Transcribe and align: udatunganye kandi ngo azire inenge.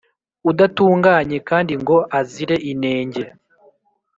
udatunganye 0.49 1.37
kandi 1.49 1.73
ngo 1.81 1.97
azire 2.19 2.55
inenge. 2.71 3.23